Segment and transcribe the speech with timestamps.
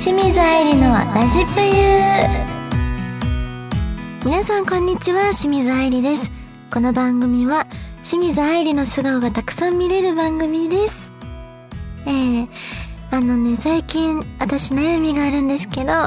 [0.00, 1.66] 清水愛理のラジプユ
[4.24, 6.30] 皆さんこんにちは清水愛理です。
[6.72, 7.66] この番組は
[8.02, 11.12] 清水愛理の素顔がたくさん見れる番組です。
[12.06, 12.48] えー、
[13.10, 16.02] あのね最近私悩みがあるんですけど部屋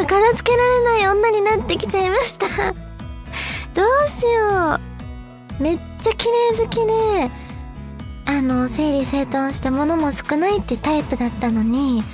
[0.00, 2.72] が片付けられない女になってきちゃいました。
[2.72, 4.80] どうしよ
[5.60, 5.62] う。
[5.62, 7.47] めっちゃ綺麗好きで
[8.38, 12.04] あの、整理整頓して物も少ないってタイプだったのに、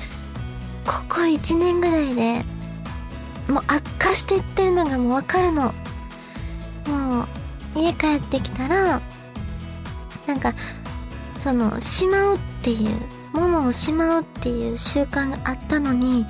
[0.87, 2.43] ここ1年ぐらいで、
[3.47, 5.75] もう悪化していってるのがもうわかるの。
[6.87, 7.25] も
[7.75, 9.03] う、家帰ってきたら、
[10.27, 10.55] なんか、
[11.39, 12.99] その、しまうっていう、
[13.35, 16.25] 物をしまうっていう習慣があったのに、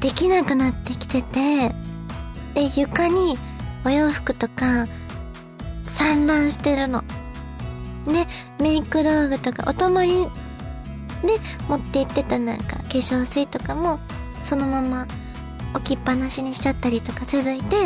[0.00, 1.70] できなくなってきてて、
[2.52, 3.38] で、床に
[3.86, 4.86] お洋服とか
[5.86, 7.02] 散乱してるの。
[8.08, 8.26] で、
[8.62, 10.26] メイク道具とかお泊まり
[11.22, 13.98] で持って行ってたなんか化粧水とかも
[14.42, 15.06] そのまま
[15.74, 17.76] 置きっぱなしにしちゃったりとか続いて、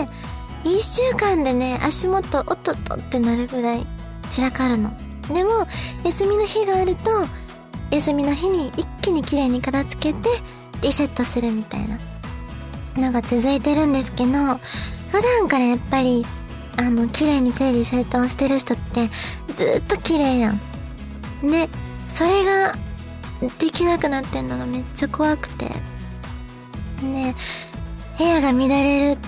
[0.65, 3.87] 1週間でね、足元おっとっとってなるぐらい
[4.31, 4.95] 散らかるの。
[5.33, 5.67] でも、
[6.05, 7.11] 休みの日があると、
[7.91, 10.28] 休みの日に一気に綺麗に片付けて
[10.81, 11.98] リセットするみたいな
[12.97, 16.25] のが続いてるんですけど、普段からやっぱり
[16.77, 19.11] あの、綺麗に整理整頓してる人って
[19.53, 20.61] ずっと綺麗やん。
[21.42, 21.69] ね、
[22.09, 22.75] それが
[23.59, 25.70] できなくなってんのがめっちゃ怖くて。
[27.03, 27.34] ね、
[28.17, 29.20] 部屋が乱れる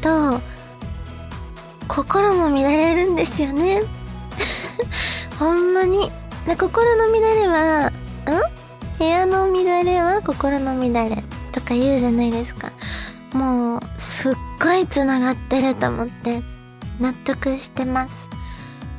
[0.00, 0.40] と、
[1.88, 3.82] 心も乱れるんですよね。
[5.38, 6.10] ほんまに。
[6.58, 7.90] 心の乱れは、ん？
[8.98, 12.72] 部屋の乱れは心の乱れとか言うじゃないですか。
[13.32, 16.42] もう、すっごい繋がってると思って。
[17.00, 18.28] 納得してます。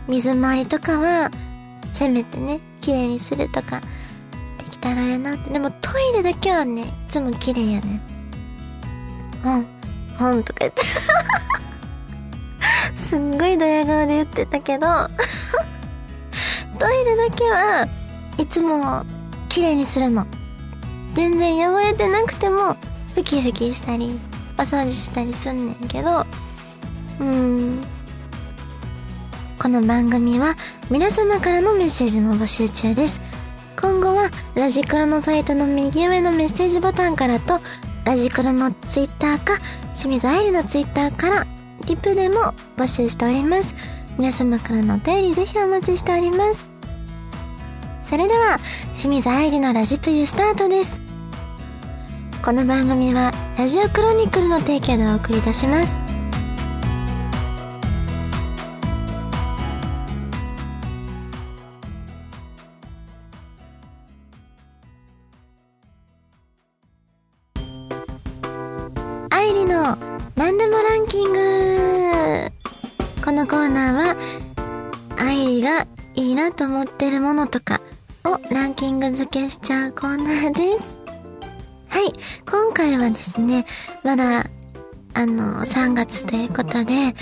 [0.07, 1.31] 水回りとかは、
[1.93, 3.81] せめてね、綺麗にするとか、
[4.57, 5.51] できたらええなって。
[5.51, 8.01] でもトイレだけはね、いつも綺麗やね。
[9.45, 9.67] うん、
[10.17, 10.81] ほんとか言って。
[12.97, 14.87] すんごいドヤ顔で言ってたけど
[16.79, 17.87] トイレだけは
[18.37, 19.03] いつも
[19.49, 20.25] 綺麗にするの。
[21.13, 22.75] 全然汚れてなくても、
[23.13, 24.19] ふきふきしたり、
[24.57, 26.25] お掃除したりすんねんけど、
[27.19, 27.81] うん
[29.61, 30.55] この番組は
[30.89, 33.21] 皆様からのメッセージも募集中です。
[33.79, 37.59] 今後はラジクロのサイトの右上のメッセージボタンからと
[38.03, 39.59] ラジクロのツイッターか
[39.93, 41.47] 清水愛理のツイッターから
[41.85, 43.75] リプでも募集しております。
[44.17, 46.67] 皆様からのお便りぜひお待ちしております。
[48.01, 48.59] それでは
[48.95, 50.99] 清水愛理のラジプユスタートです。
[52.43, 56.10] この番組はラジオクロニクルの提供でお送りいたします。
[69.53, 69.97] の
[70.35, 72.51] 何でもランキング
[73.23, 74.15] このコーナーは、
[75.19, 75.85] 愛理が
[76.15, 77.79] いいなと思ってるものとか
[78.23, 80.97] をランキング付けしちゃうコーナーです。
[81.89, 82.11] はい。
[82.49, 83.65] 今回はですね、
[84.03, 84.45] まだ、
[85.13, 87.13] あの、3月ということで、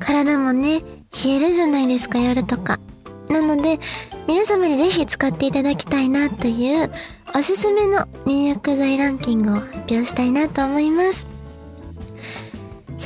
[0.00, 0.80] 体もね、
[1.24, 2.80] 冷えるじゃないですか、夜とか。
[3.28, 3.78] なので、
[4.26, 6.90] 皆様にぜひ使っていただきたいなという、
[7.36, 11.37] おすすめの入浴剤ランキングを発表したいなと思います。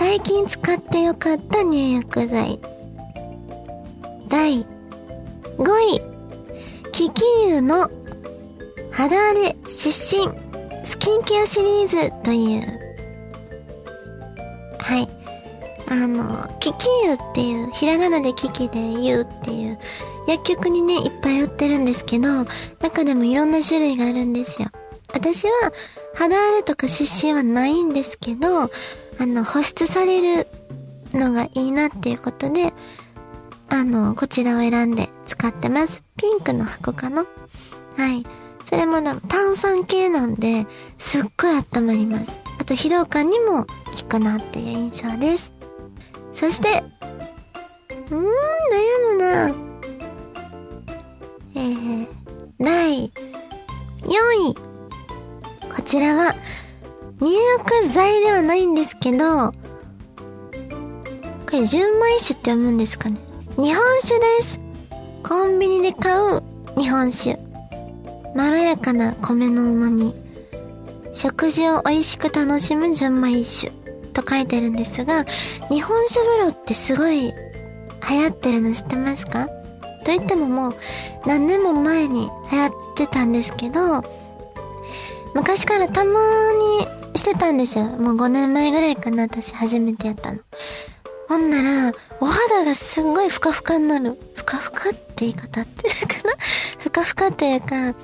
[0.04, 2.58] 最近使ってよかった入浴剤。
[4.28, 4.66] 第
[5.56, 6.02] 5位。
[6.90, 7.88] キキユの
[8.90, 10.34] 肌荒れ湿疹
[10.82, 12.62] スキンケアシリーズという。
[14.80, 15.08] はい。
[15.86, 19.78] あの、キキユっていう、ひらがなでキキでユうっていう、
[20.26, 22.44] 薬局にね、いっぱい売ってるんですけど、
[22.80, 24.68] 中でもいろんな種類があるんですよ。
[25.14, 25.72] 私は
[26.14, 28.68] 肌荒れとか湿疹はないんですけど、
[29.18, 30.46] あの、保湿される
[31.12, 32.72] のがいいなっていうことで、
[33.68, 36.02] あの、こちらを選んで使ってます。
[36.16, 37.24] ピンクの箱かな？
[37.96, 38.24] はい。
[38.68, 40.66] それも炭酸系なんで、
[40.98, 42.40] すっごい温まります。
[42.58, 43.68] あと疲労感にも効
[44.08, 45.52] くなっていう印象です。
[46.32, 46.82] そして、
[48.10, 48.26] うーん、悩
[49.10, 49.48] むな
[51.54, 52.06] えー、
[52.58, 53.12] 第4
[54.50, 54.54] 位。
[55.74, 56.34] こちらは、
[57.20, 59.56] 入浴剤ではないんですけど、こ
[61.52, 63.18] れ純米酒って読むんですかね。
[63.56, 64.58] 日本酒です。
[65.22, 66.42] コンビニで買う
[66.78, 67.38] 日本酒。
[68.34, 70.14] まろやかな米の旨味。
[71.12, 73.70] 食事を美味しく楽しむ純米酒
[74.14, 75.24] と書いてるんですが、
[75.68, 77.32] 日本酒風呂ってすごい流
[78.08, 79.46] 行ってるの知ってますか？
[79.46, 79.52] と
[80.06, 80.74] 言ってももう
[81.26, 84.02] 何年も前に流行ってたんですけど、
[85.34, 86.20] 昔からたま
[86.52, 87.84] にしてたんですよ。
[87.84, 90.40] もう5年前ぐらいかな、私初めてやったの。
[91.28, 94.18] ほんなら、お肌がすんごいふかふかになる。
[94.34, 96.34] ふかふかって言い方ってるかな
[96.78, 97.94] ふかふかというか、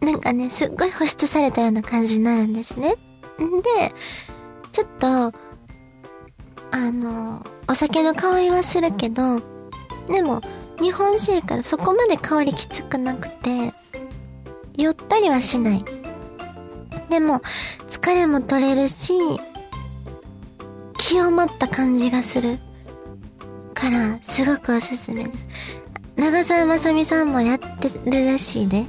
[0.00, 2.96] なんかね、すっごい保湿されたような感じになるんですね。
[3.40, 3.94] んで、
[4.72, 5.32] ちょっと、あ
[6.76, 9.40] の、お酒の香りはするけど、
[10.08, 10.40] でも、
[10.80, 13.72] 日本酒やからそこまで香りきつくなくて、
[14.76, 16.01] 酔ったりはしない。
[17.12, 17.42] でも、
[17.90, 19.12] 疲れも取れるし、
[20.96, 22.58] 清まった感じがする。
[23.74, 25.46] から、すごくおすすめです。
[26.16, 28.84] 長澤まさみさんもやってるらしいで。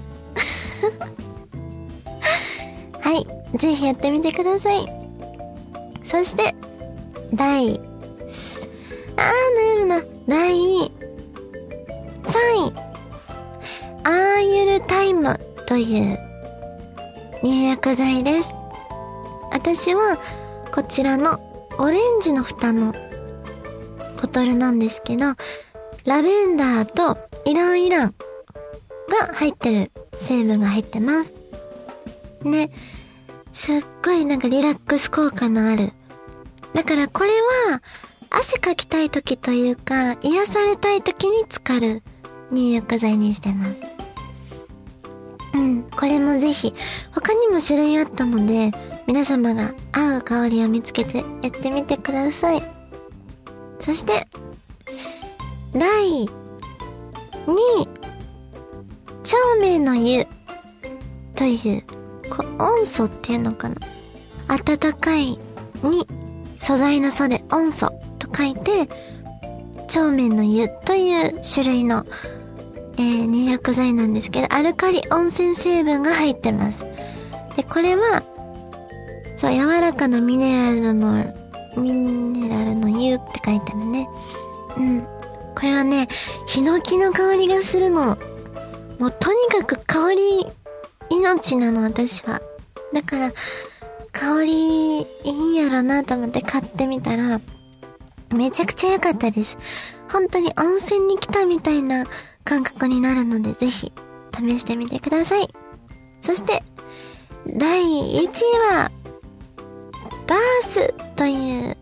[3.02, 3.28] はい。
[3.58, 4.88] ぜひやってみてください。
[6.02, 6.56] そして、
[7.34, 7.78] 第、あー、
[9.76, 10.02] 悩むな。
[10.30, 10.88] 第3
[12.70, 12.74] 位。
[14.06, 15.38] アーユルタイム
[15.68, 16.23] という
[17.44, 18.54] 入浴剤です。
[19.52, 20.18] 私は
[20.74, 21.42] こちらの
[21.78, 22.96] オレンジの蓋の
[24.22, 25.36] ボトルなんですけど、
[26.06, 28.16] ラベンダーとイランイラン
[29.28, 31.34] が入ってる成分が入ってます。
[32.44, 32.72] ね。
[33.52, 35.92] すっごいなんかリラックス効果のある。
[36.74, 37.30] だからこれ
[37.70, 37.82] は、
[38.30, 42.04] 汗かきたい時というか、癒されたい時に浸かる
[42.52, 43.93] 入浴剤にしてます。
[45.54, 46.74] うん、これもぜひ、
[47.14, 48.72] 他にも種類あったので、
[49.06, 52.64] 皆様が合う香りを見つけてやってみてください。
[53.80, 54.28] そして、
[55.74, 56.28] 第2
[57.48, 57.88] 位、
[59.24, 60.26] 長命の湯
[61.36, 61.84] という、
[62.30, 63.76] こ温素っていうのかな
[64.48, 65.38] 暖かい
[65.84, 66.08] に
[66.60, 68.88] 素材の素で温素と書いて、
[69.88, 72.06] 長命の湯という種類の、
[72.98, 76.86] えー、入浴剤なんですけど、アルカリ温泉成分が入ってます。
[77.56, 78.24] で、これは、
[79.36, 81.26] そう、柔らかなミネラルの、
[81.76, 84.08] ミネラルの湯って書いてあるね。
[84.78, 85.02] うん。
[85.56, 86.08] これはね、
[86.48, 88.18] ヒノキの香りがするの。
[89.00, 90.46] もうとにかく香り
[91.10, 92.42] 命なの、私は。
[92.94, 93.32] だから、
[94.12, 97.42] 香りいいんやろなと思って買ってみたら、
[98.32, 99.58] めちゃくちゃ良かったです。
[100.12, 102.06] 本当に温泉に来たみたいな
[102.44, 103.92] 感覚になるので、ぜひ
[104.36, 105.48] 試してみてください。
[106.22, 106.64] そして、
[107.48, 108.30] 第1位
[108.74, 108.92] は、
[110.28, 111.78] バースという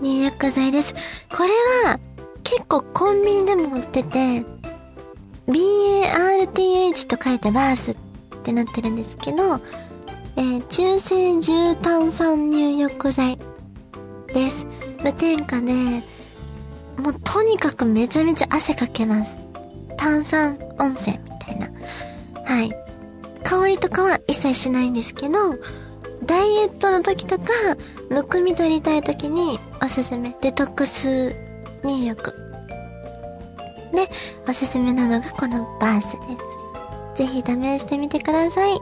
[0.00, 0.94] 入浴剤です。
[1.30, 1.50] これ
[1.88, 1.98] は
[2.42, 4.44] 結構コンビニでも売ってて、
[5.48, 7.96] BARTH と書いてバースっ
[8.42, 9.60] てなってるんですけど、
[10.36, 13.38] えー、中性重炭酸入浴剤
[14.28, 14.66] です。
[15.02, 15.72] 無添加で、
[16.96, 19.43] もうとにかくめちゃめちゃ汗かけます。
[19.96, 21.70] 炭酸温泉みたいな。
[22.44, 22.72] はい。
[23.42, 25.34] 香りとかは一切しないんですけど、
[26.24, 27.44] ダイエットの時とか、
[28.10, 30.34] むくみ取りたい時におすすめ。
[30.40, 31.34] デトックス
[31.84, 32.32] 入浴。
[33.92, 34.10] で、
[34.48, 36.18] おすすめなのがこのバースで
[37.16, 37.22] す。
[37.22, 38.78] ぜひ試してみてください。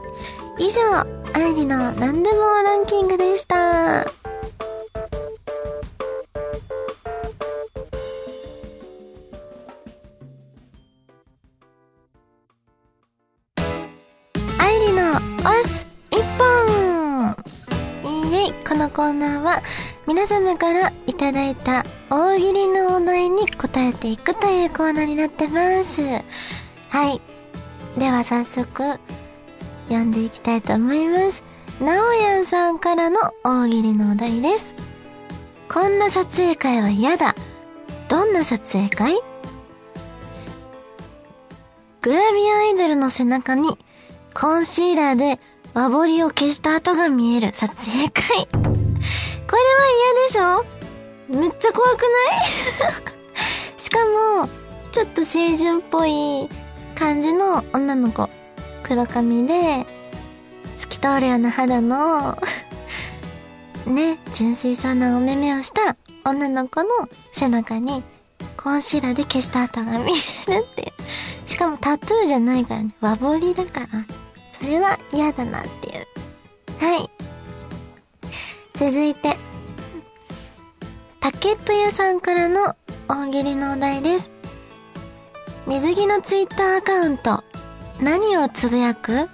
[0.59, 0.81] 以上、
[1.33, 4.22] 愛理の何でもランキングでした。
[20.23, 26.01] 皆様からいただいた大喜利のお題に答えていくというコーナーになってます。
[26.01, 27.19] はい。
[27.99, 28.83] では早速
[29.89, 31.43] 読んでいきたいと思います。
[31.81, 34.75] なおやんさんからの大喜利のお題です。
[35.67, 37.35] こんな撮影会は嫌だ。
[38.07, 39.19] どんな撮影会？
[42.01, 43.77] グラビアアイドルの背中に
[44.33, 45.41] コンシーラーで
[45.73, 48.62] 和彫りを消した跡が見える撮影会。
[49.53, 49.85] これは
[50.33, 51.41] 嫌でしょ？
[51.41, 52.07] めっちゃ怖くな
[52.41, 53.77] い？
[53.77, 54.49] しかも、
[54.91, 56.49] ちょっと清純っぽい
[56.95, 58.27] 感じの女の子。
[58.81, 59.85] 黒髪で、
[60.75, 62.35] 透き通るような肌の
[63.85, 66.89] ね、純粋そうなお目目をした女の子の
[67.31, 68.01] 背中に、
[68.57, 70.13] コンシーラーで消した跡が見
[70.47, 71.47] えるっていう。
[71.47, 73.87] しかもタトゥーじゃないからね、和彫りだから、
[74.51, 76.07] それは嫌だなっていう。
[76.79, 77.07] はい。
[78.75, 79.37] 続いて、
[81.19, 82.75] 竹ぷやさんからの
[83.07, 84.31] 大喜利のお題です。
[85.67, 87.43] 水着のツイッターアカウント、
[88.01, 89.29] 何をつぶやく？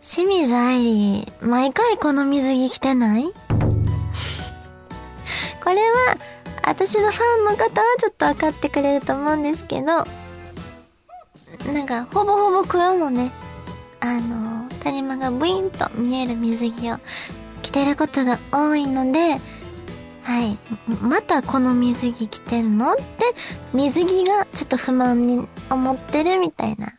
[0.00, 3.24] 清水愛理、毎回この水着着てない？
[5.62, 6.16] これは、
[6.64, 13.32] 私のファンの方はちょっと分かってくれると思うんですけど、なんか、ほぼほぼ黒のね、
[13.98, 16.98] あの、谷間がブイーンと見える水着を
[17.62, 19.40] 着てることが多いので、
[20.22, 20.58] はい。
[21.00, 23.02] またこの水着着てんのって
[23.72, 26.92] 水着がちょっと不満に思ってるみたいな、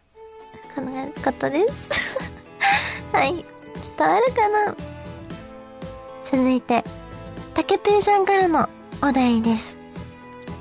[0.76, 0.92] この
[1.24, 2.34] ことです。
[3.14, 3.46] はい。
[3.98, 4.76] 伝わるかな？
[6.24, 6.84] 続いて、
[7.54, 8.70] たけぺいさんからの
[9.02, 9.78] お題です。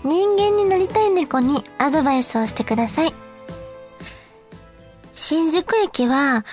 [0.04, 3.14] 人間になりたい猫にアドバイスをしてください。
[5.14, 6.44] 新宿駅は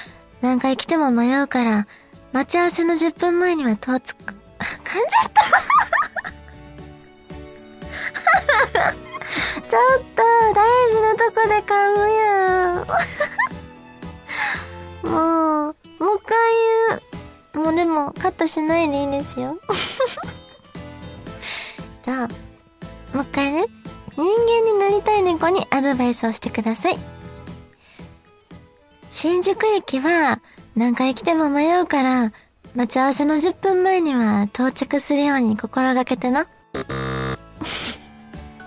[0.42, 1.88] 何回来ても迷うから、
[2.32, 5.42] 待ち合わせの10分前には到着、噛んじゃった
[9.70, 12.88] ちょっと、大事なとこで噛むやん。
[15.08, 16.38] もう、もう一回
[17.54, 17.66] 言う。
[17.66, 19.60] もうでも、カットしないでいいですよ。
[22.06, 22.28] じゃあ、
[23.16, 23.66] もう一回ね。
[24.16, 27.00] 人間になりたい猫にアドバイスをしてください。
[29.08, 30.42] 新宿駅は
[30.76, 32.32] 何回来ても迷うから、
[32.76, 36.48] 待ち合わせの10分前には到着するように心がけてな。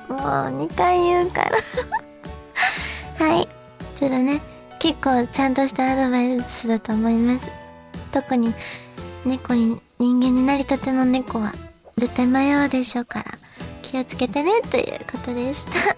[0.08, 1.50] もう2回言うから
[3.26, 3.48] はい。
[3.94, 4.40] ちょっとね、
[4.78, 7.50] 結構ちゃんとしたアドバイスだと思います。
[8.10, 8.52] 特に
[9.24, 11.54] 猫に人間になりたての猫は
[11.96, 13.38] 絶対迷うでしょうから
[13.82, 15.96] 気をつけてねということでした。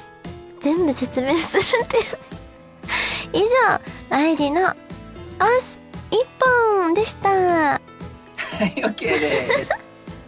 [0.60, 2.04] 全部説明するっていう
[3.32, 3.40] 以
[4.10, 4.74] 上、アイリの
[5.40, 7.28] オス一本でした。
[7.28, 7.80] は
[8.76, 9.16] い、OK で
[9.64, 9.70] す。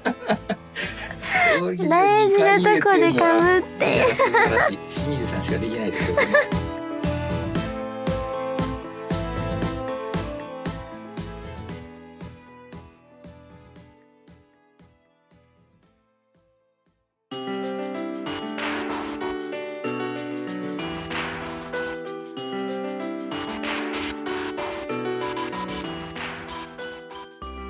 [1.89, 4.05] 大事なとこでかぶって。
[4.89, 6.58] 清水さんしかできないですよ、ね。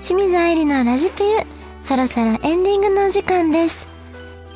[0.08, 1.46] 清水愛理のラジピュー、
[1.82, 3.90] そろそろエンディングの時間です。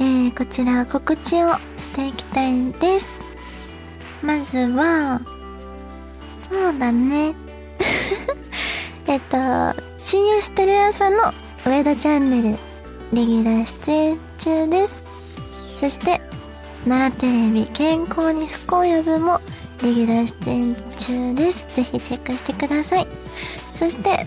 [0.01, 3.23] えー、こちら告知をしていきたいです。
[4.23, 5.21] まずは、
[6.39, 7.35] そうだね。
[9.07, 9.37] えっと、
[9.99, 11.19] CS テレ朝の
[11.67, 12.59] 上田チャンネル、
[13.13, 15.05] レギュラー出演中です。
[15.77, 16.23] そして、
[16.89, 19.39] 奈良テレビ健康に不幸呼ぶも
[19.83, 21.67] レギュラー出演中です。
[21.75, 23.07] ぜひチェックしてください。
[23.75, 24.27] そして、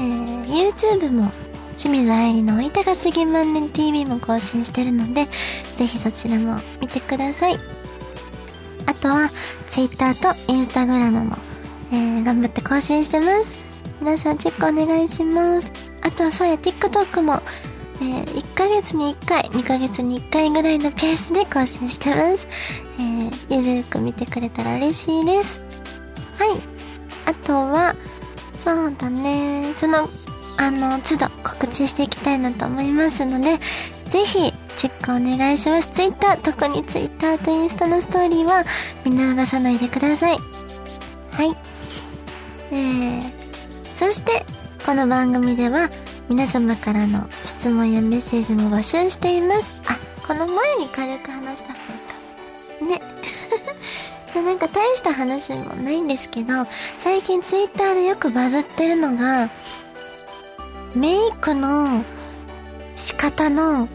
[0.00, 1.30] ー、YouTube も
[1.76, 5.26] 清水愛理のおいたがすぎ万年 TV も更新してるので、
[5.76, 7.58] ぜひそちらも見てください。
[8.86, 9.30] あとは、
[9.66, 11.36] Twitter と Instagram も、
[11.92, 13.54] えー、頑張って更新してます。
[14.00, 15.72] 皆さんチェックお願いします。
[16.02, 17.40] あとはそうや TikTok も、
[18.02, 22.46] えー、1ヶ月に1回、2ヶ月に1回ぐらいのペースで更新してます。
[22.98, 25.60] えー、ゆるく見てくれたら嬉しいです。
[26.36, 26.60] はい。
[27.26, 27.94] あとは、
[28.62, 29.72] そうだね。
[29.74, 30.08] その、
[30.58, 33.58] あの、都度告知していきたいなと思いますので、
[34.06, 35.88] ぜひ、チェックお願いします。
[35.88, 38.64] ツイッター、特にツイッターとインスタのストーリーは
[39.04, 40.36] 見逃さないでください。
[41.32, 41.56] はい。
[42.72, 43.22] えー、
[43.94, 44.44] そして、
[44.84, 45.88] この番組では
[46.28, 49.72] 皆様からの質問やメッセージも募集しています。
[49.86, 51.89] あ、この前に軽く話した。
[54.38, 59.50] なんか大した話もないんですけど、最近ツイッターでよくバズってるのが、
[60.94, 62.04] メイクの
[62.96, 63.88] 仕方の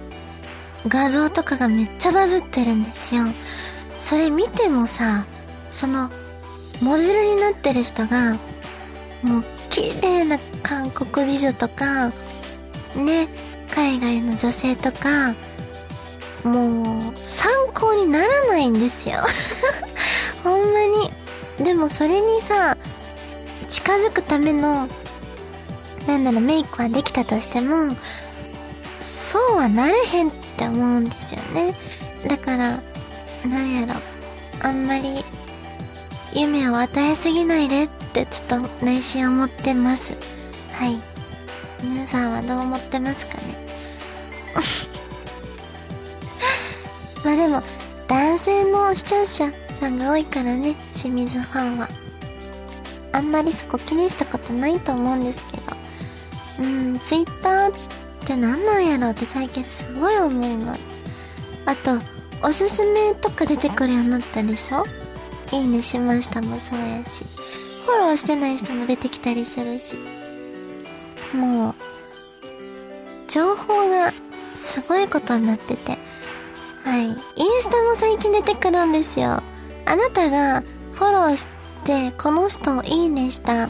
[0.87, 3.23] 画像とかがめっちゃバズってるんですよ。
[3.99, 5.25] それ見てもさ、
[5.71, 6.09] その、
[6.81, 8.33] モデルになってる人が、
[9.23, 12.09] もう綺麗な韓国美女とか、
[12.95, 13.27] ね、
[13.71, 15.33] 海外の女性とか、
[16.43, 19.15] もう参考にならないんですよ
[20.45, 21.11] ほんまに。
[21.57, 22.77] でもそれにさ、
[23.67, 24.87] 近づくための、
[26.07, 27.95] なんだろう、メイクはできたとしても、
[29.01, 31.73] そうはなれへんって思うんですよね。
[32.27, 32.79] だから、
[33.49, 33.95] なんやろ、
[34.61, 35.25] あんまり、
[36.31, 40.15] 夢を与えすぎないでってちょっと内心思ってます。
[40.73, 41.01] はい。
[41.81, 43.55] 皆さんはどう思ってますかね
[47.25, 47.63] まあでも、
[48.07, 51.87] 男性の視聴者さんが多いからね、清水ファンは。
[53.11, 55.63] あんまりそこ気にしたことないと思うんですけど。
[56.59, 57.71] うん、ツイッターっ
[58.25, 60.81] て何なんやろって最近すごい思います。
[61.65, 61.99] あと、
[62.41, 64.83] おすすめとか出てくるようになったでしょ？
[65.51, 67.25] いいねしましたもそうやし。
[67.85, 69.95] フォローしてない人も出てきたりするし。
[71.33, 71.75] もう、
[73.27, 74.13] 情報が
[74.55, 75.97] すごいことになってて。
[76.83, 77.05] はい。
[77.05, 77.15] イン
[77.61, 79.41] スタも最近出てくるんですよ。
[79.85, 80.63] あなたが
[80.93, 81.47] フォローし
[81.83, 83.69] てこの人をいいねした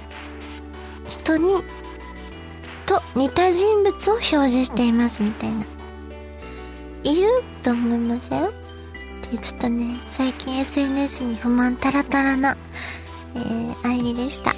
[1.07, 1.47] 人に
[2.85, 5.65] と似た人物を表示していますみたいな。
[7.03, 7.27] いる
[7.63, 8.51] と思いません？
[9.31, 12.57] でちょっとね最近 SNS に不満タラタラな、
[13.35, 14.53] えー、愛理でした。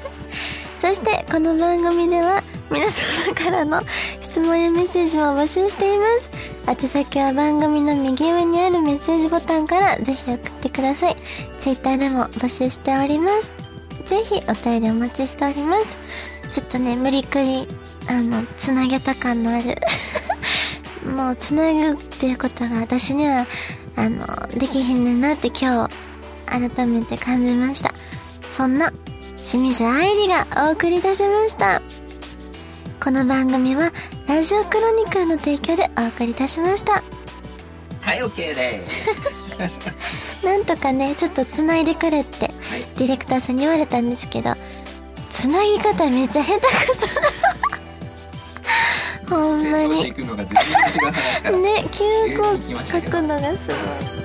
[0.78, 3.82] そしてこの番組では皆様からの
[4.30, 6.30] 質問やメッセージも募集しています。
[6.68, 11.16] 宛先は番組の右上にあるメッセージボタンからぜひ送ってください。
[11.58, 13.50] Twitter でも募集しております。
[14.04, 15.98] ぜひお便りお待ちしております。
[16.48, 17.66] ちょっとね無理くり
[18.06, 19.74] あのつなげた感のある
[21.10, 23.48] もうつなぐっていうことが私には
[23.96, 24.24] あの
[24.56, 27.92] できひんねんなって今日改めて感じました。
[28.48, 28.92] そんな
[29.38, 31.82] 清水愛理がお送りいたしました。
[33.02, 33.92] この番組は
[34.28, 37.02] ラジオクロニクルの提供でお送りいたしました。
[38.02, 39.16] はい OK です。
[40.44, 42.86] なんとかねちょっとつないでくれってはい。
[42.98, 44.54] ディレクターさんに言われたんですけど
[45.30, 46.66] つなぎ方めっちゃ下手く
[49.28, 50.12] そなほんまにね
[51.90, 53.16] 急急に来ましたけど。
[53.16, 53.74] 行書くのがすご
[54.16, 54.19] い